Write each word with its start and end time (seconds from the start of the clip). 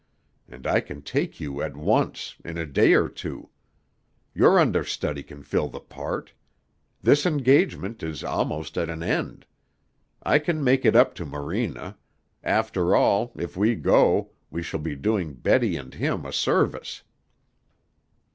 And 0.49 0.65
I 0.65 0.79
can 0.79 1.03
take 1.03 1.39
you 1.39 1.61
at 1.61 1.77
once 1.77 2.35
in 2.43 2.57
a 2.57 2.65
day 2.65 2.93
or 2.95 3.07
two. 3.07 3.51
Your 4.33 4.57
understudy 4.57 5.21
can 5.21 5.43
fill 5.43 5.69
the 5.69 5.79
part. 5.79 6.33
This 7.03 7.23
engagement 7.27 8.01
is 8.01 8.23
almost 8.23 8.79
at 8.79 8.89
an 8.89 9.03
end. 9.03 9.45
I 10.23 10.39
can 10.39 10.63
make 10.63 10.85
it 10.85 10.95
up 10.95 11.13
to 11.21 11.25
Morena. 11.27 11.99
After 12.43 12.95
all, 12.95 13.31
if 13.35 13.55
we 13.55 13.75
go, 13.75 14.31
we 14.49 14.63
shall 14.63 14.79
be 14.79 14.95
doing 14.95 15.35
Betty 15.35 15.75
and 15.75 15.93
him 15.93 16.25
a 16.25 16.33
service." 16.33 17.03